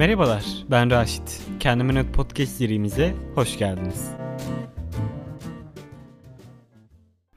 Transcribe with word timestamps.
Merhabalar, 0.00 0.44
ben 0.70 0.90
Raşit. 0.90 1.42
Kendime 1.60 1.94
Not 1.94 2.14
Podcast 2.14 2.52
serimize 2.52 3.14
hoş 3.34 3.58
geldiniz. 3.58 4.10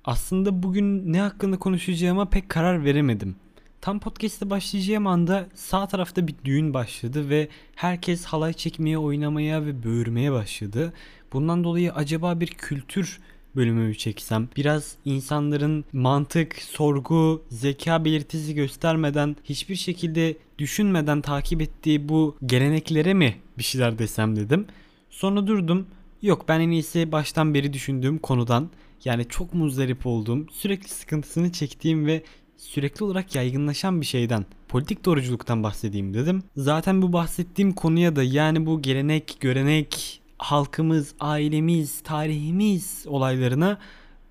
Aslında 0.03 0.63
bugün 0.63 1.13
ne 1.13 1.21
hakkında 1.21 1.59
konuşacağıma 1.59 2.29
pek 2.29 2.49
karar 2.49 2.85
veremedim. 2.85 3.35
Tam 3.81 3.99
podcast'e 3.99 4.49
başlayacağım 4.49 5.07
anda 5.07 5.47
sağ 5.55 5.87
tarafta 5.87 6.27
bir 6.27 6.35
düğün 6.45 6.73
başladı 6.73 7.29
ve 7.29 7.47
herkes 7.75 8.25
halay 8.25 8.53
çekmeye, 8.53 8.97
oynamaya 8.97 9.65
ve 9.65 9.83
böğürmeye 9.83 10.31
başladı. 10.31 10.93
Bundan 11.33 11.63
dolayı 11.63 11.93
acaba 11.93 12.39
bir 12.39 12.47
kültür 12.47 13.19
bölümü 13.55 13.95
çeksem 13.95 14.49
biraz 14.57 14.95
insanların 15.05 15.85
mantık, 15.93 16.55
sorgu, 16.61 17.43
zeka 17.49 18.05
belirtisi 18.05 18.55
göstermeden 18.55 19.35
hiçbir 19.43 19.75
şekilde 19.75 20.37
düşünmeden 20.57 21.21
takip 21.21 21.61
ettiği 21.61 22.09
bu 22.09 22.37
geleneklere 22.45 23.13
mi 23.13 23.35
bir 23.57 23.63
şeyler 23.63 23.99
desem 23.99 24.35
dedim. 24.35 24.65
Sonra 25.09 25.47
durdum. 25.47 25.87
Yok 26.21 26.45
ben 26.47 26.59
en 26.59 26.69
iyisi 26.69 27.11
baştan 27.11 27.53
beri 27.53 27.73
düşündüğüm 27.73 28.17
konudan 28.17 28.69
yani 29.05 29.25
çok 29.29 29.53
muzdarip 29.53 30.05
olduğum, 30.05 30.45
sürekli 30.51 30.89
sıkıntısını 30.89 31.51
çektiğim 31.51 32.05
ve 32.05 32.23
sürekli 32.57 33.03
olarak 33.03 33.35
yaygınlaşan 33.35 34.01
bir 34.01 34.05
şeyden, 34.05 34.45
politik 34.67 35.05
doğruculuktan 35.05 35.63
bahsedeyim 35.63 36.13
dedim. 36.13 36.43
Zaten 36.57 37.01
bu 37.01 37.13
bahsettiğim 37.13 37.73
konuya 37.73 38.15
da 38.15 38.23
yani 38.23 38.65
bu 38.65 38.81
gelenek, 38.81 39.37
görenek, 39.39 40.21
halkımız, 40.43 41.13
ailemiz, 41.19 42.01
tarihimiz 42.01 43.05
olaylarına 43.07 43.77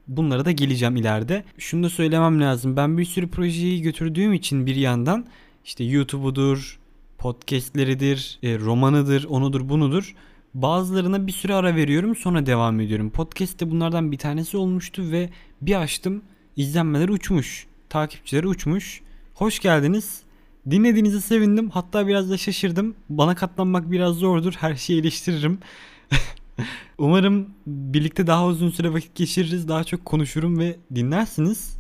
bunlara 0.08 0.44
da 0.44 0.52
geleceğim 0.52 0.96
ileride. 0.96 1.44
Şunu 1.58 1.84
da 1.84 1.90
söylemem 1.90 2.40
lazım. 2.40 2.76
Ben 2.76 2.98
bir 2.98 3.04
sürü 3.04 3.28
projeyi 3.28 3.82
götürdüğüm 3.82 4.32
için 4.32 4.66
bir 4.66 4.76
yandan 4.76 5.26
işte 5.64 5.84
YouTube'udur, 5.84 6.78
podcastleridir, 7.18 8.38
e, 8.42 8.58
romanıdır, 8.58 9.24
onudur, 9.24 9.68
bunudur. 9.68 10.14
Bazılarına 10.54 11.26
bir 11.26 11.32
süre 11.32 11.54
ara 11.54 11.76
veriyorum 11.76 12.16
sonra 12.16 12.46
devam 12.46 12.80
ediyorum. 12.80 13.10
Podcast 13.10 13.60
de 13.60 13.70
bunlardan 13.70 14.12
bir 14.12 14.18
tanesi 14.18 14.56
olmuştu 14.56 15.10
ve 15.10 15.30
bir 15.62 15.74
açtım 15.74 16.22
izlenmeler 16.56 17.08
uçmuş. 17.08 17.66
Takipçileri 17.88 18.48
uçmuş. 18.48 19.00
Hoş 19.34 19.58
geldiniz. 19.58 20.22
Dinlediğinize 20.70 21.20
sevindim. 21.20 21.70
Hatta 21.70 22.06
biraz 22.06 22.30
da 22.30 22.36
şaşırdım. 22.36 22.94
Bana 23.08 23.34
katlanmak 23.34 23.90
biraz 23.90 24.14
zordur. 24.14 24.54
Her 24.58 24.74
şeyi 24.74 25.00
eleştiririm. 25.00 25.58
Umarım 26.98 27.48
birlikte 27.66 28.26
daha 28.26 28.46
uzun 28.46 28.70
süre 28.70 28.92
vakit 28.92 29.14
geçiririz. 29.14 29.68
Daha 29.68 29.84
çok 29.84 30.04
konuşurum 30.04 30.58
ve 30.58 30.76
dinlersiniz. 30.94 31.76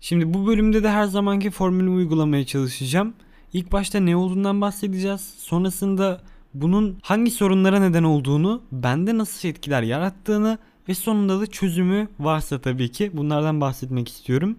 Şimdi 0.00 0.34
bu 0.34 0.46
bölümde 0.46 0.82
de 0.82 0.90
her 0.90 1.04
zamanki 1.04 1.50
formülü 1.50 1.90
uygulamaya 1.90 2.46
çalışacağım. 2.46 3.14
İlk 3.52 3.72
başta 3.72 4.00
ne 4.00 4.16
olduğundan 4.16 4.60
bahsedeceğiz. 4.60 5.34
Sonrasında 5.38 6.20
bunun 6.54 6.98
hangi 7.02 7.30
sorunlara 7.30 7.80
neden 7.80 8.02
olduğunu, 8.02 8.62
bende 8.72 9.18
nasıl 9.18 9.48
etkiler 9.48 9.82
yarattığını 9.82 10.58
ve 10.88 10.94
sonunda 10.94 11.40
da 11.40 11.46
çözümü 11.46 12.08
varsa 12.20 12.58
tabii 12.58 12.90
ki 12.90 13.10
bunlardan 13.14 13.60
bahsetmek 13.60 14.08
istiyorum. 14.08 14.56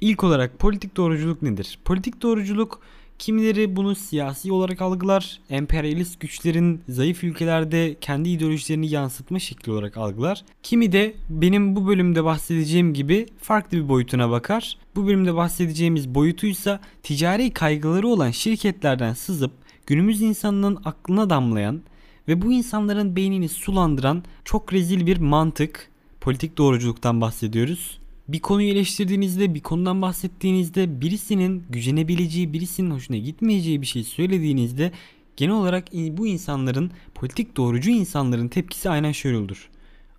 İlk 0.00 0.24
olarak 0.24 0.58
politik 0.58 0.96
doğruculuk 0.96 1.42
nedir? 1.42 1.78
Politik 1.84 2.22
doğruculuk 2.22 2.80
Kimileri 3.18 3.76
bunu 3.76 3.94
siyasi 3.94 4.52
olarak 4.52 4.82
algılar, 4.82 5.40
emperyalist 5.50 6.20
güçlerin 6.20 6.80
zayıf 6.88 7.24
ülkelerde 7.24 7.96
kendi 8.00 8.28
ideolojilerini 8.28 8.90
yansıtma 8.90 9.38
şekli 9.38 9.72
olarak 9.72 9.96
algılar. 9.96 10.44
Kimi 10.62 10.92
de 10.92 11.14
benim 11.30 11.76
bu 11.76 11.86
bölümde 11.86 12.24
bahsedeceğim 12.24 12.94
gibi 12.94 13.26
farklı 13.40 13.78
bir 13.78 13.88
boyutuna 13.88 14.30
bakar. 14.30 14.78
Bu 14.96 15.06
bölümde 15.06 15.34
bahsedeceğimiz 15.34 16.14
boyutuysa 16.14 16.80
ticari 17.02 17.50
kaygıları 17.50 18.08
olan 18.08 18.30
şirketlerden 18.30 19.14
sızıp 19.14 19.52
günümüz 19.86 20.22
insanının 20.22 20.78
aklına 20.84 21.30
damlayan 21.30 21.82
ve 22.28 22.42
bu 22.42 22.52
insanların 22.52 23.16
beynini 23.16 23.48
sulandıran 23.48 24.24
çok 24.44 24.72
rezil 24.72 25.06
bir 25.06 25.16
mantık, 25.16 25.90
politik 26.20 26.58
doğruculuktan 26.58 27.20
bahsediyoruz 27.20 27.98
bir 28.28 28.40
konuyu 28.40 28.68
eleştirdiğinizde, 28.68 29.54
bir 29.54 29.60
konudan 29.60 30.02
bahsettiğinizde 30.02 31.00
birisinin 31.00 31.64
gücenebileceği, 31.70 32.52
birisinin 32.52 32.90
hoşuna 32.90 33.16
gitmeyeceği 33.16 33.82
bir 33.82 33.86
şey 33.86 34.04
söylediğinizde 34.04 34.92
genel 35.36 35.54
olarak 35.54 35.92
bu 35.92 36.26
insanların, 36.26 36.90
politik 37.14 37.56
doğrucu 37.56 37.90
insanların 37.90 38.48
tepkisi 38.48 38.90
aynen 38.90 39.12
şöyle 39.12 39.36
olur. 39.36 39.68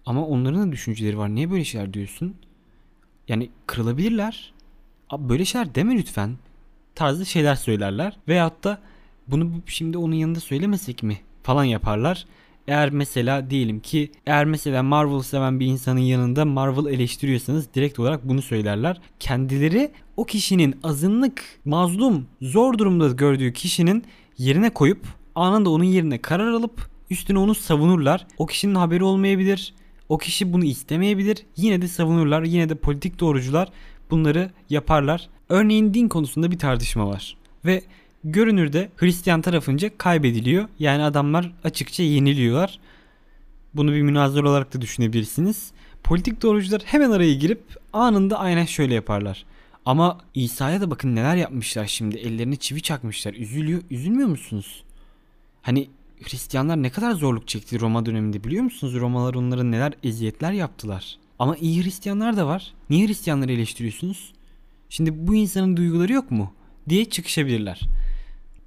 Ama 0.06 0.26
onların 0.26 0.68
da 0.68 0.72
düşünceleri 0.72 1.18
var. 1.18 1.36
Niye 1.36 1.52
böyle 1.52 1.64
şeyler 1.66 1.94
diyorsun? 1.94 2.36
Yani 3.28 3.50
kırılabilirler. 3.68 4.54
Abi 5.10 5.30
böyle 5.30 5.46
şeyler 5.46 5.76
deme 5.76 5.96
lütfen. 5.96 6.38
Tarzı 6.96 7.26
şeyler 7.26 7.56
söylerler. 7.56 8.18
Veyahut 8.28 8.64
da 8.64 8.82
bunu 9.28 9.52
şimdi 9.66 9.98
onun 9.98 10.16
yanında 10.16 10.40
söylemesek 10.40 11.04
mi 11.04 11.18
falan 11.44 11.64
yaparlar. 11.64 12.26
Eğer 12.68 12.90
mesela 12.90 13.50
diyelim 13.50 13.80
ki 13.80 14.12
eğer 14.26 14.46
mesela 14.46 14.84
Marvel 14.84 15.22
seven 15.22 15.60
bir 15.60 15.66
insanın 15.66 16.00
yanında 16.00 16.46
Marvel 16.46 16.94
eleştiriyorsanız 16.94 17.74
direkt 17.74 18.00
olarak 18.00 18.30
bunu 18.30 18.42
söylerler. 18.42 19.02
Kendileri 19.20 19.92
o 20.18 20.26
kişinin 20.26 20.76
azınlık, 20.84 21.44
mazlum, 21.66 22.28
zor 22.42 22.78
durumda 22.78 23.08
gördüğü 23.08 23.54
kişinin 23.54 24.04
yerine 24.38 24.70
koyup 24.70 25.08
anında 25.36 25.70
onun 25.70 25.84
yerine 25.84 26.22
karar 26.22 26.52
alıp 26.52 26.90
üstüne 27.10 27.40
onu 27.40 27.56
savunurlar. 27.56 28.28
O 28.38 28.46
kişinin 28.46 28.76
haberi 28.76 29.04
olmayabilir. 29.04 29.74
O 30.10 30.18
kişi 30.18 30.54
bunu 30.54 30.66
istemeyebilir. 30.66 31.46
Yine 31.56 31.82
de 31.82 31.88
savunurlar. 31.88 32.44
Yine 32.44 32.70
de 32.70 32.76
politik 32.76 33.20
doğrucular 33.20 33.70
bunları 34.12 34.52
yaparlar. 34.70 35.30
Örneğin 35.50 35.94
din 35.94 36.08
konusunda 36.08 36.52
bir 36.52 36.60
tartışma 36.60 37.08
var. 37.08 37.38
Ve 37.66 37.84
görünürde 38.24 38.90
Hristiyan 38.98 39.42
tarafınca 39.42 39.98
kaybediliyor. 39.98 40.68
Yani 40.80 41.04
adamlar 41.04 41.52
açıkça 41.64 42.04
yeniliyorlar. 42.04 42.80
Bunu 43.74 43.94
bir 43.94 44.02
münazır 44.02 44.44
olarak 44.44 44.74
da 44.74 44.82
düşünebilirsiniz. 44.82 45.72
Politik 46.04 46.42
doğrucular 46.42 46.82
hemen 46.86 47.12
araya 47.12 47.34
girip 47.34 47.62
anında 47.94 48.40
aynen 48.40 48.66
şöyle 48.66 48.94
yaparlar. 48.94 49.46
Ama 49.86 50.18
İsa'ya 50.34 50.82
da 50.82 50.92
bakın 50.92 51.16
neler 51.16 51.36
yapmışlar 51.36 51.86
şimdi. 51.86 52.18
Ellerini 52.18 52.58
çivi 52.58 52.82
çakmışlar. 52.82 53.34
Üzülüyor. 53.34 53.82
Üzülmüyor 53.92 54.30
musunuz? 54.30 54.84
Hani 55.62 55.88
Hristiyanlar 56.24 56.84
ne 56.84 56.90
kadar 56.90 57.12
zorluk 57.12 57.48
çekti 57.48 57.80
Roma 57.80 58.06
döneminde 58.06 58.44
biliyor 58.44 58.64
musunuz? 58.64 58.96
Romalar 58.96 59.34
onlara 59.34 59.64
neler 59.64 59.94
eziyetler 60.04 60.52
yaptılar. 60.52 61.18
Ama 61.40 61.56
iyi 61.56 61.84
Hristiyanlar 61.84 62.38
da 62.38 62.48
var. 62.48 62.74
Niye 62.90 63.08
Hristiyanları 63.08 63.52
eleştiriyorsunuz? 63.52 64.34
Şimdi 64.90 65.28
bu 65.28 65.36
insanın 65.36 65.78
duyguları 65.78 66.14
yok 66.14 66.32
mu? 66.32 66.54
diye 66.90 67.06
çıkışabilirler. 67.06 67.80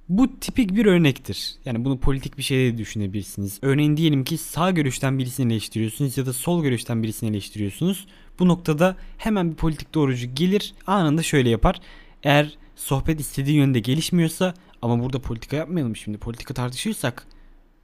Bu 0.09 0.39
tipik 0.39 0.75
bir 0.75 0.85
örnektir. 0.85 1.55
Yani 1.65 1.85
bunu 1.85 1.99
politik 1.99 2.37
bir 2.37 2.43
şeyde 2.43 2.77
düşünebilirsiniz. 2.77 3.59
Örneğin 3.61 3.97
diyelim 3.97 4.23
ki 4.23 4.37
sağ 4.37 4.71
görüşten 4.71 5.19
birisini 5.19 5.53
eleştiriyorsunuz 5.53 6.17
ya 6.17 6.25
da 6.25 6.33
sol 6.33 6.63
görüşten 6.63 7.03
birisini 7.03 7.29
eleştiriyorsunuz. 7.29 8.07
Bu 8.39 8.47
noktada 8.47 8.95
hemen 9.17 9.51
bir 9.51 9.55
politik 9.55 9.93
doğrucu 9.93 10.35
gelir 10.35 10.73
anında 10.87 11.23
şöyle 11.23 11.49
yapar. 11.49 11.81
Eğer 12.23 12.57
sohbet 12.75 13.19
istediği 13.19 13.55
yönde 13.55 13.79
gelişmiyorsa 13.79 14.53
ama 14.81 15.03
burada 15.03 15.19
politika 15.19 15.55
yapmayalım 15.55 15.95
şimdi 15.95 16.17
politika 16.17 16.53
tartışıyorsak 16.53 17.27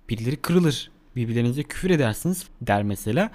birileri 0.10 0.36
kırılır. 0.36 0.92
Birbirlerinize 1.16 1.64
küfür 1.64 1.90
edersiniz 1.90 2.48
der 2.62 2.84
mesela. 2.84 3.32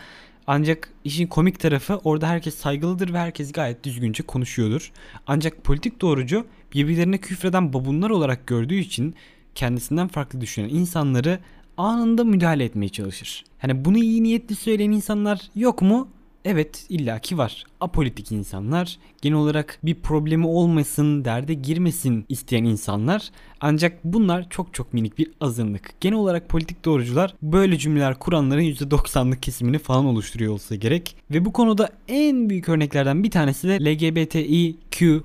Ancak 0.47 0.89
işin 1.05 1.27
komik 1.27 1.61
tarafı 1.61 2.01
orada 2.05 2.29
herkes 2.29 2.55
saygılıdır 2.55 3.13
ve 3.13 3.19
herkes 3.19 3.53
gayet 3.53 3.85
düzgünce 3.85 4.23
konuşuyordur. 4.23 4.93
Ancak 5.27 5.65
politik 5.65 6.01
doğrucu 6.01 6.47
birbirlerine 6.75 7.19
küfreden 7.19 7.73
babunlar 7.73 8.11
olarak 8.11 8.47
gördüğü 8.47 8.75
için 8.75 9.15
kendisinden 9.55 10.09
farklı 10.09 10.41
düşünen 10.41 10.69
insanları 10.69 11.39
anında 11.77 12.25
müdahale 12.25 12.65
etmeye 12.65 12.89
çalışır. 12.89 13.45
Hani 13.59 13.85
bunu 13.85 13.99
iyi 13.99 14.23
niyetli 14.23 14.55
söyleyen 14.55 14.91
insanlar 14.91 15.41
yok 15.55 15.83
mu? 15.83 16.09
Evet 16.45 16.87
illaki 16.89 17.39
var. 17.39 17.65
Apolitik 17.81 18.33
insanlar, 18.33 18.99
genel 19.23 19.39
olarak 19.39 19.79
bir 19.83 19.95
problemi 19.95 20.47
olmasın, 20.47 21.25
derde 21.25 21.55
girmesin 21.55 22.25
isteyen 22.29 22.65
insanlar. 22.65 23.31
Ancak 23.61 24.05
bunlar 24.05 24.51
çok 24.51 24.75
çok 24.75 24.95
minik 24.95 25.19
bir 25.19 25.31
azınlık. 25.41 25.95
Genel 26.01 26.19
olarak 26.19 26.49
politik 26.49 26.85
doğrucular 26.85 27.35
böyle 27.43 27.79
cümleler 27.79 28.19
kuranların 28.19 28.63
%90'lık 28.63 29.43
kesimini 29.43 29.79
falan 29.79 30.07
oluşturuyor 30.07 30.53
olsa 30.53 30.75
gerek. 30.75 31.17
Ve 31.31 31.45
bu 31.45 31.53
konuda 31.53 31.89
en 32.09 32.51
büyük 32.51 32.69
örneklerden 32.69 33.25
bir 33.25 33.31
tanesi 33.31 33.69
de 33.69 33.85
LGBTIQ+ 33.85 35.23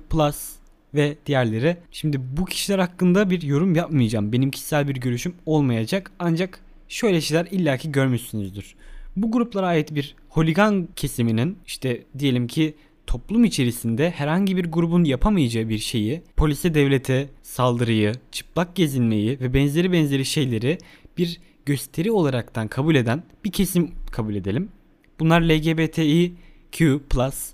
ve 0.94 1.16
diğerleri. 1.26 1.76
Şimdi 1.90 2.20
bu 2.36 2.44
kişiler 2.44 2.78
hakkında 2.78 3.30
bir 3.30 3.42
yorum 3.42 3.74
yapmayacağım. 3.74 4.32
Benim 4.32 4.50
kişisel 4.50 4.88
bir 4.88 4.94
görüşüm 4.94 5.34
olmayacak. 5.46 6.10
Ancak 6.18 6.60
şöyle 6.88 7.20
şeyler 7.20 7.46
illaki 7.46 7.92
görmüşsünüzdür. 7.92 8.74
Bu 9.16 9.30
gruplara 9.30 9.66
ait 9.66 9.94
bir 9.94 10.14
holigan 10.28 10.88
kesiminin 10.96 11.58
işte 11.66 12.04
diyelim 12.18 12.46
ki 12.46 12.74
toplum 13.06 13.44
içerisinde 13.44 14.10
herhangi 14.10 14.56
bir 14.56 14.64
grubun 14.64 15.04
yapamayacağı 15.04 15.68
bir 15.68 15.78
şeyi 15.78 16.22
polise 16.36 16.74
devlete 16.74 17.28
saldırıyı, 17.42 18.12
çıplak 18.32 18.76
gezinmeyi 18.76 19.40
ve 19.40 19.54
benzeri 19.54 19.92
benzeri 19.92 20.24
şeyleri 20.24 20.78
bir 21.18 21.40
gösteri 21.66 22.10
olaraktan 22.10 22.68
kabul 22.68 22.94
eden 22.94 23.22
bir 23.44 23.52
kesim 23.52 23.90
kabul 24.12 24.34
edelim. 24.34 24.68
Bunlar 25.20 25.40
LGBTİQ+ 25.40 27.00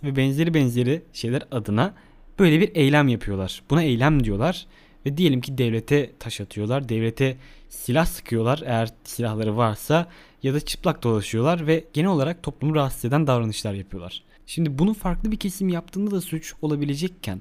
ve 0.04 0.16
benzeri 0.16 0.54
benzeri 0.54 1.02
şeyler 1.12 1.42
adına 1.50 1.94
böyle 2.38 2.60
bir 2.60 2.70
eylem 2.74 3.08
yapıyorlar. 3.08 3.62
Buna 3.70 3.82
eylem 3.82 4.24
diyorlar 4.24 4.66
Ve 5.06 5.16
diyelim 5.16 5.40
ki 5.40 5.58
devlete 5.58 6.12
taş 6.18 6.40
atıyorlar. 6.40 6.88
Devlete 6.88 7.36
silah 7.68 8.06
sıkıyorlar 8.06 8.62
eğer 8.64 8.88
silahları 9.04 9.56
varsa 9.56 10.08
ya 10.42 10.54
da 10.54 10.60
çıplak 10.60 11.02
dolaşıyorlar 11.02 11.66
ve 11.66 11.84
genel 11.92 12.10
olarak 12.10 12.42
toplumu 12.42 12.74
rahatsız 12.74 13.04
eden 13.04 13.26
davranışlar 13.26 13.74
yapıyorlar. 13.74 14.22
Şimdi 14.46 14.78
bunu 14.78 14.94
farklı 14.94 15.32
bir 15.32 15.36
kesim 15.36 15.68
yaptığında 15.68 16.10
da 16.10 16.20
suç 16.20 16.54
olabilecekken 16.62 17.40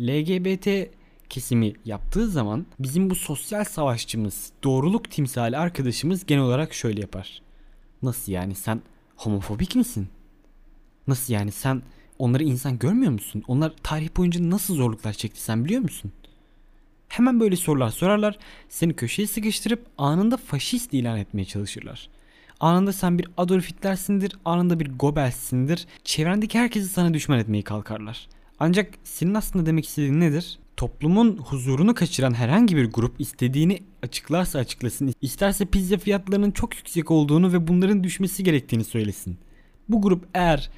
LGBT 0.00 0.68
kesimi 1.28 1.72
yaptığı 1.84 2.28
zaman 2.28 2.66
bizim 2.78 3.10
bu 3.10 3.14
sosyal 3.14 3.64
savaşçımız, 3.64 4.50
doğruluk 4.64 5.10
timsali 5.10 5.56
arkadaşımız 5.56 6.26
genel 6.26 6.42
olarak 6.42 6.74
şöyle 6.74 7.00
yapar. 7.00 7.42
Nasıl 8.02 8.32
yani 8.32 8.54
sen 8.54 8.82
homofobik 9.16 9.76
misin? 9.76 10.08
Nasıl 11.06 11.32
yani 11.32 11.52
sen 11.52 11.82
onları 12.18 12.44
insan 12.44 12.78
görmüyor 12.78 13.12
musun? 13.12 13.42
Onlar 13.48 13.72
tarih 13.82 14.16
boyunca 14.16 14.50
nasıl 14.50 14.74
zorluklar 14.74 15.12
çekti 15.12 15.42
sen 15.42 15.64
biliyor 15.64 15.82
musun? 15.82 16.12
Hemen 17.16 17.40
böyle 17.40 17.56
sorular 17.56 17.90
sorarlar. 17.90 18.38
Seni 18.68 18.94
köşeye 18.94 19.26
sıkıştırıp 19.26 19.86
anında 19.98 20.36
faşist 20.36 20.94
ilan 20.94 21.18
etmeye 21.18 21.44
çalışırlar. 21.44 22.08
Anında 22.60 22.92
sen 22.92 23.18
bir 23.18 23.28
Adolf 23.36 23.70
Hitler'sindir, 23.70 24.36
anında 24.44 24.80
bir 24.80 24.98
Goebbels'sindir. 24.98 25.86
Çevrendeki 26.04 26.58
herkesi 26.58 26.88
sana 26.88 27.14
düşman 27.14 27.38
etmeye 27.38 27.62
kalkarlar. 27.62 28.28
Ancak 28.58 28.94
senin 29.04 29.34
aslında 29.34 29.66
demek 29.66 29.88
istediğin 29.88 30.20
nedir? 30.20 30.58
Toplumun 30.76 31.36
huzurunu 31.36 31.94
kaçıran 31.94 32.34
herhangi 32.34 32.76
bir 32.76 32.92
grup 32.92 33.20
istediğini 33.20 33.82
açıklarsa 34.02 34.58
açıklasın. 34.58 35.14
İsterse 35.22 35.64
pizza 35.64 35.96
fiyatlarının 35.96 36.50
çok 36.50 36.76
yüksek 36.76 37.10
olduğunu 37.10 37.52
ve 37.52 37.68
bunların 37.68 38.04
düşmesi 38.04 38.44
gerektiğini 38.44 38.84
söylesin. 38.84 39.38
Bu 39.88 40.02
grup 40.02 40.24
eğer 40.34 40.70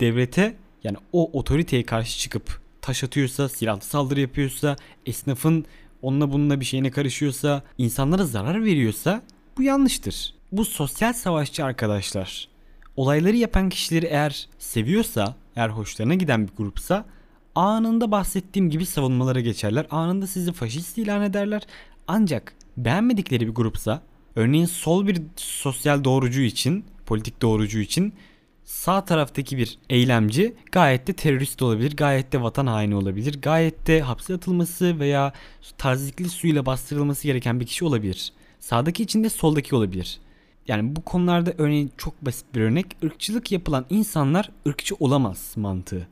devlete 0.00 0.56
yani 0.84 0.96
o 1.12 1.38
otoriteye 1.38 1.82
karşı 1.82 2.18
çıkıp 2.18 2.67
taş 2.88 3.04
atıyorsa, 3.04 3.48
silahlı 3.48 3.80
saldırı 3.80 4.20
yapıyorsa, 4.20 4.76
esnafın 5.06 5.64
onunla 6.02 6.32
bununla 6.32 6.60
bir 6.60 6.64
şeyine 6.64 6.90
karışıyorsa, 6.90 7.62
insanlara 7.78 8.24
zarar 8.24 8.64
veriyorsa 8.64 9.22
bu 9.58 9.62
yanlıştır. 9.62 10.34
Bu 10.52 10.64
sosyal 10.64 11.12
savaşçı 11.12 11.64
arkadaşlar 11.64 12.48
olayları 12.96 13.36
yapan 13.36 13.68
kişileri 13.68 14.06
eğer 14.06 14.48
seviyorsa, 14.58 15.36
eğer 15.56 15.68
hoşlarına 15.68 16.14
giden 16.14 16.48
bir 16.48 16.52
grupsa 16.56 17.04
anında 17.54 18.10
bahsettiğim 18.10 18.70
gibi 18.70 18.86
savunmalara 18.86 19.40
geçerler. 19.40 19.86
Anında 19.90 20.26
sizi 20.26 20.52
faşist 20.52 20.98
ilan 20.98 21.22
ederler. 21.22 21.62
Ancak 22.06 22.54
beğenmedikleri 22.76 23.46
bir 23.46 23.54
grupsa, 23.54 24.02
örneğin 24.36 24.66
sol 24.66 25.06
bir 25.06 25.22
sosyal 25.36 26.04
doğrucu 26.04 26.40
için, 26.40 26.84
politik 27.06 27.42
doğrucu 27.42 27.78
için 27.78 28.14
sağ 28.68 29.04
taraftaki 29.04 29.58
bir 29.58 29.78
eylemci 29.90 30.54
gayet 30.72 31.06
de 31.06 31.12
terörist 31.12 31.62
olabilir, 31.62 31.96
gayet 31.96 32.32
de 32.32 32.42
vatan 32.42 32.66
haini 32.66 32.94
olabilir, 32.94 33.40
gayet 33.42 33.86
de 33.86 34.00
hapse 34.00 34.34
atılması 34.34 35.00
veya 35.00 35.32
tarzikli 35.78 36.28
suyla 36.28 36.66
bastırılması 36.66 37.26
gereken 37.26 37.60
bir 37.60 37.66
kişi 37.66 37.84
olabilir. 37.84 38.32
Sağdaki 38.60 39.02
için 39.02 39.24
de 39.24 39.28
soldaki 39.28 39.74
olabilir. 39.74 40.20
Yani 40.66 40.96
bu 40.96 41.02
konularda 41.02 41.52
örneğin 41.58 41.92
çok 41.96 42.22
basit 42.22 42.54
bir 42.54 42.60
örnek 42.60 42.86
ırkçılık 43.04 43.52
yapılan 43.52 43.86
insanlar 43.90 44.50
ırkçı 44.66 44.94
olamaz 45.00 45.52
mantığı. 45.56 46.08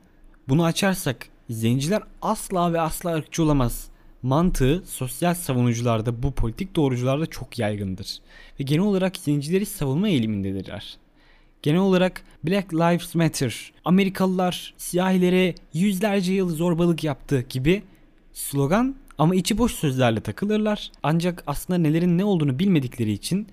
Bunu 0.48 0.64
açarsak 0.64 1.28
zenciler 1.50 2.02
asla 2.22 2.72
ve 2.72 2.80
asla 2.80 3.14
ırkçı 3.14 3.42
olamaz 3.42 3.88
mantığı 4.22 4.82
sosyal 4.86 5.34
savunucularda 5.34 6.22
bu 6.22 6.32
politik 6.32 6.76
doğrucularda 6.76 7.26
çok 7.26 7.58
yaygındır. 7.58 8.18
Ve 8.60 8.64
genel 8.64 8.84
olarak 8.84 9.16
zencileri 9.16 9.66
savunma 9.66 10.08
eğilimindedirler. 10.08 10.98
Genel 11.62 11.80
olarak 11.80 12.22
Black 12.44 12.74
Lives 12.74 13.14
Matter, 13.14 13.72
Amerikalılar 13.84 14.74
siyahilere 14.76 15.54
yüzlerce 15.72 16.32
yıl 16.32 16.48
zorbalık 16.48 17.04
yaptı 17.04 17.44
gibi 17.48 17.82
slogan 18.32 18.94
ama 19.18 19.34
içi 19.34 19.58
boş 19.58 19.72
sözlerle 19.72 20.20
takılırlar. 20.20 20.90
Ancak 21.02 21.42
aslında 21.46 21.78
nelerin 21.78 22.18
ne 22.18 22.24
olduğunu 22.24 22.58
bilmedikleri 22.58 23.12
için 23.12 23.46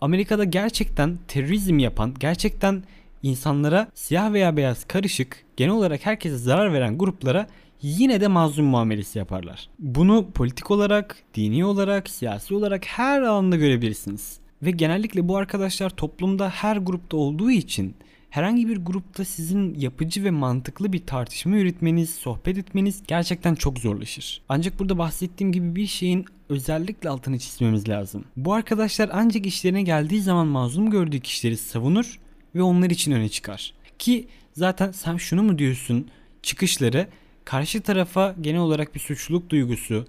Amerika'da 0.00 0.44
gerçekten 0.44 1.18
terörizm 1.28 1.78
yapan, 1.78 2.14
gerçekten 2.20 2.82
insanlara 3.22 3.88
siyah 3.94 4.32
veya 4.32 4.56
beyaz 4.56 4.84
karışık, 4.84 5.44
genel 5.56 5.72
olarak 5.72 6.06
herkese 6.06 6.36
zarar 6.36 6.72
veren 6.72 6.98
gruplara 6.98 7.46
yine 7.82 8.20
de 8.20 8.28
mazlum 8.28 8.66
muamelesi 8.66 9.18
yaparlar. 9.18 9.68
Bunu 9.78 10.30
politik 10.30 10.70
olarak, 10.70 11.16
dini 11.34 11.64
olarak, 11.64 12.08
siyasi 12.10 12.54
olarak 12.54 12.84
her 12.84 13.22
alanda 13.22 13.56
görebilirsiniz. 13.56 14.38
Ve 14.62 14.70
genellikle 14.70 15.28
bu 15.28 15.36
arkadaşlar 15.36 15.90
toplumda 15.90 16.50
her 16.50 16.76
grupta 16.76 17.16
olduğu 17.16 17.50
için 17.50 17.94
herhangi 18.30 18.68
bir 18.68 18.76
grupta 18.76 19.24
sizin 19.24 19.74
yapıcı 19.74 20.24
ve 20.24 20.30
mantıklı 20.30 20.92
bir 20.92 21.06
tartışma 21.06 21.56
yürütmeniz, 21.56 22.10
sohbet 22.10 22.58
etmeniz 22.58 23.02
gerçekten 23.06 23.54
çok 23.54 23.78
zorlaşır. 23.78 24.42
Ancak 24.48 24.78
burada 24.78 24.98
bahsettiğim 24.98 25.52
gibi 25.52 25.76
bir 25.76 25.86
şeyin 25.86 26.24
özellikle 26.48 27.08
altını 27.08 27.38
çizmemiz 27.38 27.88
lazım. 27.88 28.24
Bu 28.36 28.54
arkadaşlar 28.54 29.10
ancak 29.12 29.46
işlerine 29.46 29.82
geldiği 29.82 30.20
zaman 30.20 30.46
mazlum 30.46 30.90
gördüğü 30.90 31.20
kişileri 31.20 31.56
savunur 31.56 32.20
ve 32.54 32.62
onlar 32.62 32.90
için 32.90 33.12
öne 33.12 33.28
çıkar. 33.28 33.72
Ki 33.98 34.26
zaten 34.52 34.90
sen 34.90 35.16
şunu 35.16 35.42
mu 35.42 35.58
diyorsun 35.58 36.08
çıkışları 36.42 37.08
karşı 37.44 37.80
tarafa 37.80 38.34
genel 38.40 38.60
olarak 38.60 38.94
bir 38.94 39.00
suçluluk 39.00 39.50
duygusu 39.50 40.06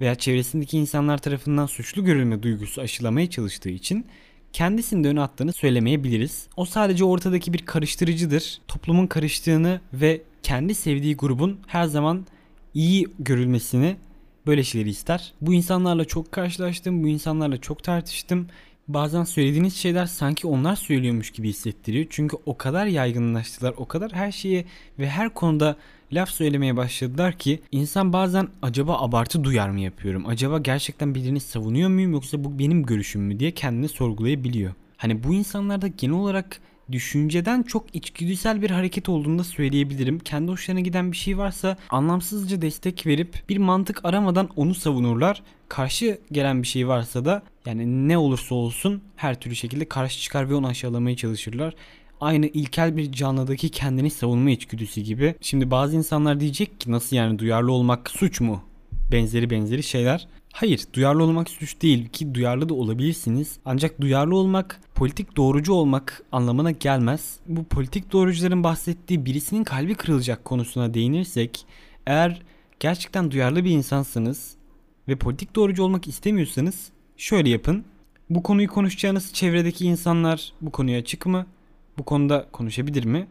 veya 0.00 0.14
çevresindeki 0.14 0.78
insanlar 0.78 1.18
tarafından 1.18 1.66
suçlu 1.66 2.04
görülme 2.04 2.42
duygusu 2.42 2.80
aşılamaya 2.80 3.30
çalıştığı 3.30 3.70
için 3.70 4.06
kendisini 4.52 5.04
de 5.04 5.08
öne 5.08 5.20
attığını 5.20 5.52
söylemeyebiliriz. 5.52 6.46
O 6.56 6.64
sadece 6.64 7.04
ortadaki 7.04 7.52
bir 7.52 7.66
karıştırıcıdır. 7.66 8.60
Toplumun 8.68 9.06
karıştığını 9.06 9.80
ve 9.92 10.22
kendi 10.42 10.74
sevdiği 10.74 11.16
grubun 11.16 11.60
her 11.66 11.84
zaman 11.84 12.26
iyi 12.74 13.06
görülmesini 13.18 13.96
böyle 14.46 14.64
şeyleri 14.64 14.90
ister. 14.90 15.32
Bu 15.40 15.54
insanlarla 15.54 16.04
çok 16.04 16.32
karşılaştım, 16.32 17.02
bu 17.02 17.08
insanlarla 17.08 17.56
çok 17.56 17.82
tartıştım. 17.84 18.46
Bazen 18.88 19.24
söylediğiniz 19.24 19.76
şeyler 19.76 20.06
sanki 20.06 20.46
onlar 20.46 20.76
söylüyormuş 20.76 21.30
gibi 21.30 21.48
hissettiriyor. 21.48 22.06
Çünkü 22.10 22.36
o 22.46 22.56
kadar 22.56 22.86
yaygınlaştılar, 22.86 23.74
o 23.76 23.88
kadar 23.88 24.12
her 24.12 24.32
şeye 24.32 24.64
ve 24.98 25.08
her 25.08 25.34
konuda 25.34 25.76
laf 26.12 26.30
söylemeye 26.30 26.76
başladılar 26.76 27.38
ki 27.38 27.60
insan 27.72 28.12
bazen 28.12 28.48
acaba 28.62 29.00
abartı 29.00 29.44
duyar 29.44 29.70
mı 29.70 29.80
yapıyorum? 29.80 30.26
Acaba 30.26 30.58
gerçekten 30.58 31.14
birini 31.14 31.40
savunuyor 31.40 31.88
muyum 31.88 32.12
yoksa 32.12 32.44
bu 32.44 32.58
benim 32.58 32.82
görüşüm 32.82 33.22
mü 33.22 33.40
diye 33.40 33.50
kendini 33.50 33.88
sorgulayabiliyor. 33.88 34.74
Hani 34.96 35.24
bu 35.24 35.34
insanlarda 35.34 35.86
genel 35.86 36.14
olarak 36.14 36.60
düşünceden 36.92 37.62
çok 37.62 37.94
içgüdüsel 37.94 38.62
bir 38.62 38.70
hareket 38.70 39.08
olduğunu 39.08 39.44
söyleyebilirim. 39.44 40.18
Kendi 40.18 40.50
hoşlarına 40.50 40.80
giden 40.80 41.12
bir 41.12 41.16
şey 41.16 41.38
varsa 41.38 41.76
anlamsızca 41.90 42.62
destek 42.62 43.06
verip 43.06 43.42
bir 43.48 43.56
mantık 43.58 44.04
aramadan 44.04 44.48
onu 44.56 44.74
savunurlar. 44.74 45.42
Karşı 45.68 46.18
gelen 46.32 46.62
bir 46.62 46.66
şey 46.66 46.88
varsa 46.88 47.24
da 47.24 47.42
yani 47.66 48.08
ne 48.08 48.18
olursa 48.18 48.54
olsun 48.54 49.02
her 49.16 49.40
türlü 49.40 49.56
şekilde 49.56 49.84
karşı 49.84 50.20
çıkar 50.20 50.50
ve 50.50 50.54
onu 50.54 50.66
aşağılamaya 50.66 51.16
çalışırlar 51.16 51.74
aynı 52.20 52.46
ilkel 52.46 52.96
bir 52.96 53.12
canlıdaki 53.12 53.68
kendini 53.68 54.10
savunma 54.10 54.50
içgüdüsü 54.50 55.00
gibi. 55.00 55.34
Şimdi 55.40 55.70
bazı 55.70 55.96
insanlar 55.96 56.40
diyecek 56.40 56.80
ki 56.80 56.92
nasıl 56.92 57.16
yani 57.16 57.38
duyarlı 57.38 57.72
olmak 57.72 58.10
suç 58.10 58.40
mu? 58.40 58.62
Benzeri 59.12 59.50
benzeri 59.50 59.82
şeyler. 59.82 60.28
Hayır, 60.52 60.84
duyarlı 60.92 61.24
olmak 61.24 61.50
suç 61.50 61.82
değil 61.82 62.08
ki 62.08 62.34
duyarlı 62.34 62.68
da 62.68 62.74
olabilirsiniz. 62.74 63.58
Ancak 63.64 64.00
duyarlı 64.00 64.36
olmak 64.36 64.80
politik 64.94 65.36
doğrucu 65.36 65.72
olmak 65.72 66.24
anlamına 66.32 66.70
gelmez. 66.70 67.36
Bu 67.46 67.64
politik 67.64 68.12
doğrucuların 68.12 68.64
bahsettiği 68.64 69.26
birisinin 69.26 69.64
kalbi 69.64 69.94
kırılacak 69.94 70.44
konusuna 70.44 70.94
değinirsek, 70.94 71.66
eğer 72.06 72.42
gerçekten 72.80 73.30
duyarlı 73.30 73.64
bir 73.64 73.70
insansınız 73.70 74.54
ve 75.08 75.16
politik 75.16 75.56
doğrucu 75.56 75.82
olmak 75.82 76.08
istemiyorsanız 76.08 76.90
şöyle 77.16 77.50
yapın. 77.50 77.84
Bu 78.30 78.42
konuyu 78.42 78.68
konuşacağınız 78.68 79.32
çevredeki 79.32 79.86
insanlar 79.86 80.52
bu 80.60 80.70
konuya 80.70 80.98
açık 80.98 81.26
mı? 81.26 81.46
Bu 81.98 82.02
konuda 82.02 82.46
konuşabilir 82.52 83.04
mi? 83.04 83.26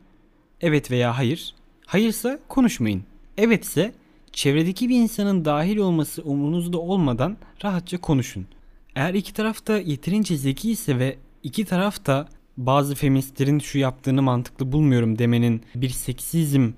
Evet 0.62 0.92
veya 0.92 1.18
hayır. 1.18 1.56
Hayırsa 1.86 2.40
konuşmayın. 2.48 3.04
Evetse 3.38 3.94
çevredeki 4.32 4.90
bir 4.90 4.96
insanın 4.96 5.46
dahil 5.46 5.78
olması 5.78 6.22
umurunuzda 6.24 6.78
olmadan 6.80 7.38
rahatça 7.64 7.98
konuşun. 7.98 8.48
Eğer 8.96 9.14
iki 9.14 9.34
taraf 9.34 9.68
da 9.68 9.80
yeterince 9.80 10.38
zeki 10.38 10.72
ise 10.72 11.00
ve 11.00 11.18
iki 11.44 11.66
taraf 11.66 12.06
da 12.06 12.28
bazı 12.58 12.96
feministlerin 12.96 13.60
şu 13.60 13.78
yaptığını 13.78 14.22
mantıklı 14.22 14.72
bulmuyorum 14.72 15.20
demenin 15.20 15.62
bir 15.76 15.90
seksizm 15.90 16.72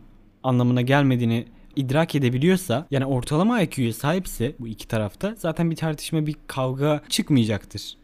anlamına 0.44 0.82
gelmediğini 0.82 1.46
idrak 1.76 2.16
edebiliyorsa 2.16 2.88
yani 2.92 3.06
ortalama 3.06 3.62
IQ'ya 3.62 3.94
sahipse 3.94 4.56
bu 4.60 4.68
iki 4.68 4.88
tarafta 4.88 5.36
zaten 5.38 5.72
bir 5.72 5.76
tartışma 5.76 6.26
bir 6.26 6.36
kavga 6.48 7.02
çıkmayacaktır. 7.10 7.98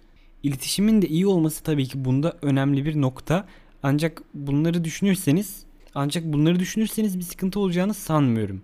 İletişimin 0.44 1.02
de 1.02 1.08
iyi 1.08 1.28
olması 1.28 1.64
tabii 1.64 1.86
ki 1.86 2.06
bunda 2.06 2.38
önemli 2.42 2.86
bir 2.86 3.02
nokta 3.02 3.46
ancak 3.84 4.22
bunları 4.34 4.84
düşünürseniz 4.84 5.64
ancak 5.96 6.24
bunları 6.26 6.60
düşünürseniz 6.60 7.18
bir 7.20 7.24
sıkıntı 7.24 7.60
olacağını 7.60 7.94
sanmıyorum. 7.94 8.62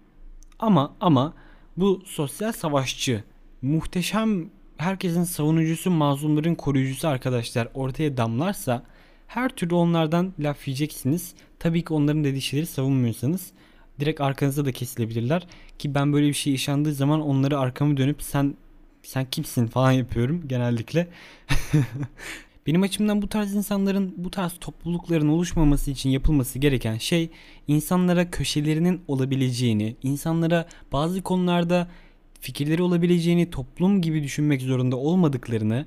Ama 0.60 0.94
ama 1.02 1.34
bu 1.78 2.02
sosyal 2.06 2.52
savaşçı 2.52 3.24
muhteşem 3.62 4.50
herkesin 4.78 5.24
savunucusu 5.24 5.92
mazlumların 5.92 6.56
koruyucusu 6.56 7.08
arkadaşlar 7.08 7.68
ortaya 7.74 8.18
damlarsa 8.18 8.84
her 9.28 9.50
türlü 9.50 9.76
onlardan 9.76 10.34
laf 10.40 10.68
yiyeceksiniz. 10.68 11.34
Tabii 11.60 11.84
ki 11.84 11.94
onların 11.94 12.24
dediği 12.24 12.42
şeyleri 12.42 12.68
savunmuyorsanız. 12.68 13.52
direkt 14.00 14.22
arkanıza 14.22 14.66
da 14.66 14.72
kesilebilirler. 14.72 15.48
Ki 15.80 15.96
ben 15.96 16.14
böyle 16.14 16.28
bir 16.28 16.34
şey 16.34 16.54
yaşandığı 16.54 16.94
zaman 16.94 17.22
onları 17.22 17.60
arkamı 17.60 17.98
dönüp 17.98 18.22
sen 18.22 18.56
sen 19.04 19.26
kimsin 19.32 19.68
falan 19.68 19.92
yapıyorum 19.92 20.48
genellikle. 20.48 21.08
Benim 22.68 22.82
açımdan 22.82 23.22
bu 23.22 23.30
tarz 23.30 23.56
insanların, 23.56 24.14
bu 24.18 24.32
tarz 24.32 24.54
toplulukların 24.60 25.28
oluşmaması 25.28 25.92
için 25.92 26.10
yapılması 26.10 26.60
gereken 26.60 26.98
şey 26.98 27.30
insanlara 27.68 28.32
köşelerinin 28.32 29.02
olabileceğini, 29.08 29.96
insanlara 30.04 30.68
bazı 30.92 31.22
konularda 31.22 31.88
fikirleri 32.40 32.82
olabileceğini 32.84 33.50
toplum 33.50 34.02
gibi 34.02 34.24
düşünmek 34.24 34.62
zorunda 34.62 34.96
olmadıklarını 34.96 35.86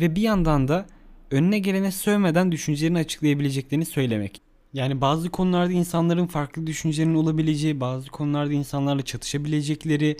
ve 0.00 0.16
bir 0.16 0.22
yandan 0.22 0.68
da 0.68 0.86
önüne 1.30 1.58
gelene 1.58 1.92
sövmeden 1.92 2.52
düşüncelerini 2.52 2.98
açıklayabileceklerini 2.98 3.84
söylemek. 3.84 4.40
Yani 4.74 5.00
bazı 5.00 5.30
konularda 5.30 5.72
insanların 5.72 6.26
farklı 6.26 6.66
düşüncelerinin 6.66 7.14
olabileceği, 7.14 7.80
bazı 7.80 8.10
konularda 8.10 8.52
insanlarla 8.52 9.02
çatışabilecekleri, 9.02 10.16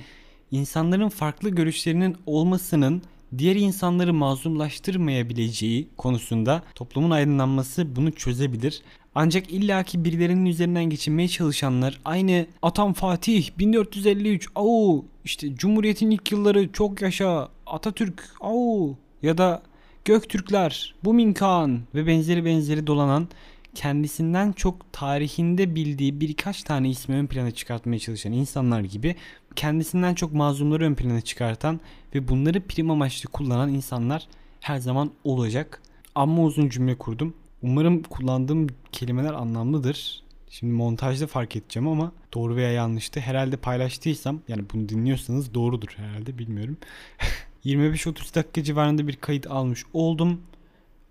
insanların 0.51 1.09
farklı 1.09 1.51
görüşlerinin 1.51 2.17
olmasının 2.27 3.03
diğer 3.39 3.57
insanları 3.57 4.15
mazlumlaştırmayabileceği 4.15 5.89
konusunda 5.97 6.63
toplumun 6.75 7.11
aydınlanması 7.11 7.97
bunu 7.97 8.13
çözebilir. 8.13 8.83
Ancak 9.15 9.53
illaki 9.53 10.05
birilerinin 10.05 10.47
üzerinden 10.47 10.85
geçinmeye 10.85 11.29
çalışanlar 11.29 12.01
aynı 12.05 12.47
Atam 12.63 12.93
Fatih 12.93 13.51
1453 13.59 14.49
au 14.55 15.05
işte 15.25 15.55
Cumhuriyet'in 15.55 16.11
ilk 16.11 16.33
yılları 16.33 16.73
çok 16.73 17.03
yaşa 17.03 17.49
Atatürk 17.67 18.23
au 18.41 18.97
ya 19.23 19.39
da 19.39 19.63
Göktürkler, 20.05 20.95
Bumin 21.05 21.33
Kağan 21.33 21.81
ve 21.95 22.07
benzeri 22.07 22.45
benzeri 22.45 22.87
dolanan 22.87 23.29
kendisinden 23.75 24.53
çok 24.53 24.93
tarihinde 24.93 25.75
bildiği 25.75 26.21
birkaç 26.21 26.63
tane 26.63 26.91
ismi 26.91 27.15
ön 27.15 27.27
plana 27.27 27.51
çıkartmaya 27.51 27.99
çalışan 27.99 28.33
insanlar 28.33 28.81
gibi 28.81 29.17
kendisinden 29.57 30.15
çok 30.15 30.33
mazlumları 30.33 30.85
ön 30.85 30.95
plana 30.95 31.21
çıkartan 31.21 31.81
ve 32.15 32.29
bunları 32.29 32.61
prim 32.61 32.91
amaçlı 32.91 33.29
kullanan 33.29 33.69
insanlar 33.69 34.27
her 34.61 34.79
zaman 34.79 35.11
olacak. 35.25 35.83
Amma 36.15 36.43
uzun 36.43 36.69
cümle 36.69 36.99
kurdum. 36.99 37.35
Umarım 37.63 38.03
kullandığım 38.03 38.67
kelimeler 38.93 39.33
anlamlıdır. 39.33 40.23
Şimdi 40.51 40.73
montajda 40.73 41.27
fark 41.27 41.57
edeceğim 41.57 41.89
ama 41.89 42.13
doğru 42.35 42.57
veya 42.57 42.73
yanlıştı. 42.73 43.21
Herhalde 43.21 43.57
paylaştıysam 43.57 44.41
yani 44.49 44.65
bunu 44.73 44.89
dinliyorsanız 44.89 45.55
doğrudur 45.55 45.89
herhalde 45.97 46.39
bilmiyorum. 46.39 46.77
25-30 47.65 48.35
dakika 48.35 48.63
civarında 48.63 49.09
bir 49.09 49.17
kayıt 49.17 49.47
almış 49.47 49.85
oldum. 49.93 50.41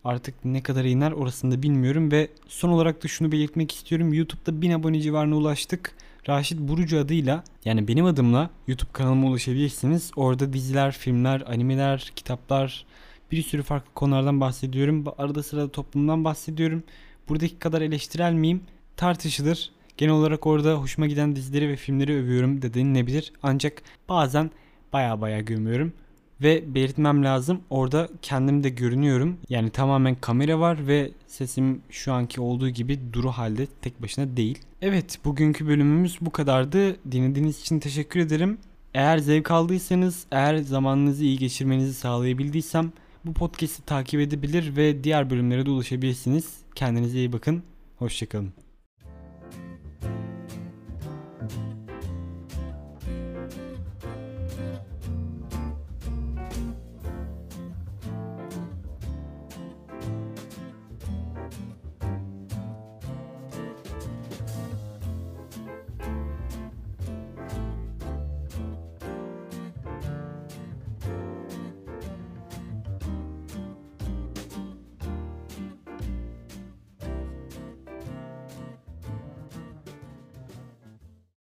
Artık 0.03 0.45
ne 0.45 0.63
kadar 0.63 0.85
iner 0.85 1.11
orasını 1.11 1.51
da 1.51 1.63
bilmiyorum 1.63 2.11
ve 2.11 2.27
son 2.47 2.69
olarak 2.69 3.03
da 3.03 3.07
şunu 3.07 3.31
belirtmek 3.31 3.71
istiyorum. 3.71 4.13
YouTube'da 4.13 4.61
1000 4.61 4.71
abone 4.71 5.01
civarına 5.01 5.35
ulaştık. 5.35 5.95
Raşit 6.29 6.59
Burucu 6.59 6.99
adıyla 6.99 7.43
yani 7.65 7.87
benim 7.87 8.05
adımla 8.05 8.49
YouTube 8.67 8.91
kanalıma 8.93 9.27
ulaşabilirsiniz. 9.27 10.11
Orada 10.15 10.53
diziler, 10.53 10.91
filmler, 10.91 11.41
animeler, 11.47 12.11
kitaplar 12.15 12.85
bir 13.31 13.41
sürü 13.43 13.63
farklı 13.63 13.93
konulardan 13.93 14.41
bahsediyorum. 14.41 15.05
Arada 15.17 15.43
sırada 15.43 15.71
toplumdan 15.71 16.23
bahsediyorum. 16.23 16.83
Buradaki 17.29 17.59
kadar 17.59 17.81
eleştirel 17.81 18.33
miyim? 18.33 18.63
Tartışılır. 18.97 19.71
Genel 19.97 20.13
olarak 20.13 20.47
orada 20.47 20.73
hoşuma 20.73 21.07
giden 21.07 21.35
dizileri 21.35 21.69
ve 21.69 21.75
filmleri 21.75 22.15
övüyorum 22.15 22.61
de 22.61 22.73
denilebilir. 22.73 23.33
Ancak 23.43 23.81
bazen 24.09 24.51
baya 24.93 25.21
baya 25.21 25.39
gömüyorum. 25.39 25.93
Ve 26.41 26.75
belirtmem 26.75 27.23
lazım 27.23 27.61
orada 27.69 28.09
kendim 28.21 28.63
de 28.63 28.69
görünüyorum. 28.69 29.37
Yani 29.49 29.69
tamamen 29.69 30.15
kamera 30.15 30.59
var 30.59 30.87
ve 30.87 31.11
sesim 31.27 31.81
şu 31.89 32.13
anki 32.13 32.41
olduğu 32.41 32.69
gibi 32.69 32.99
duru 33.13 33.29
halde 33.29 33.67
tek 33.81 34.01
başına 34.01 34.37
değil. 34.37 34.59
Evet 34.81 35.19
bugünkü 35.25 35.67
bölümümüz 35.67 36.17
bu 36.21 36.31
kadardı. 36.31 37.11
Dinlediğiniz 37.11 37.61
için 37.61 37.79
teşekkür 37.79 38.19
ederim. 38.19 38.57
Eğer 38.93 39.17
zevk 39.17 39.51
aldıysanız, 39.51 40.25
eğer 40.31 40.57
zamanınızı 40.57 41.23
iyi 41.23 41.37
geçirmenizi 41.37 41.93
sağlayabildiysem 41.93 42.91
bu 43.25 43.33
podcast'i 43.33 43.85
takip 43.85 44.19
edebilir 44.19 44.75
ve 44.75 45.03
diğer 45.03 45.29
bölümlere 45.29 45.65
de 45.65 45.69
ulaşabilirsiniz. 45.69 46.57
Kendinize 46.75 47.17
iyi 47.17 47.33
bakın. 47.33 47.63
Hoşçakalın. 47.97 48.53